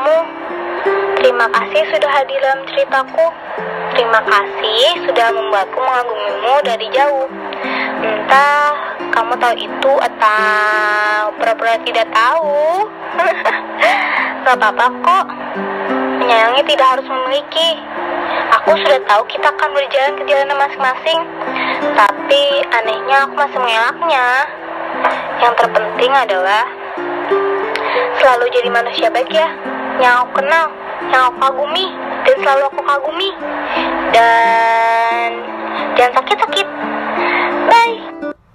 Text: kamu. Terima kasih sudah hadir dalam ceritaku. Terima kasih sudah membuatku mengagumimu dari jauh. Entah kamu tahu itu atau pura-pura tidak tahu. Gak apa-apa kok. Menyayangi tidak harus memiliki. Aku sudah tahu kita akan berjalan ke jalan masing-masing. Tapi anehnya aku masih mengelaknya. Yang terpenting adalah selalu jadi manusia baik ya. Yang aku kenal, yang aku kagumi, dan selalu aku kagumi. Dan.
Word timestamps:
kamu. 0.00 0.18
Terima 1.20 1.46
kasih 1.52 1.82
sudah 1.92 2.08
hadir 2.08 2.40
dalam 2.40 2.64
ceritaku. 2.72 3.26
Terima 3.92 4.20
kasih 4.24 5.04
sudah 5.04 5.28
membuatku 5.28 5.76
mengagumimu 5.76 6.54
dari 6.64 6.88
jauh. 6.96 7.28
Entah 8.00 8.96
kamu 9.12 9.36
tahu 9.36 9.54
itu 9.60 9.92
atau 10.00 11.36
pura-pura 11.36 11.76
tidak 11.84 12.08
tahu. 12.16 12.88
Gak 14.48 14.56
apa-apa 14.56 14.86
kok. 15.04 15.26
Menyayangi 16.24 16.64
tidak 16.64 16.86
harus 16.96 17.04
memiliki. 17.04 17.76
Aku 18.56 18.72
sudah 18.80 19.04
tahu 19.04 19.22
kita 19.28 19.52
akan 19.52 19.70
berjalan 19.76 20.16
ke 20.16 20.22
jalan 20.32 20.56
masing-masing. 20.56 21.20
Tapi 21.92 22.42
anehnya 22.72 23.28
aku 23.28 23.36
masih 23.36 23.58
mengelaknya. 23.60 24.28
Yang 25.44 25.54
terpenting 25.60 26.12
adalah 26.16 26.64
selalu 28.16 28.48
jadi 28.48 28.68
manusia 28.72 29.12
baik 29.12 29.28
ya. 29.28 29.48
Yang 29.98 30.14
aku 30.22 30.30
kenal, 30.38 30.66
yang 31.10 31.22
aku 31.32 31.38
kagumi, 31.42 31.86
dan 32.22 32.34
selalu 32.38 32.62
aku 32.70 32.80
kagumi. 32.86 33.28
Dan. 34.14 34.49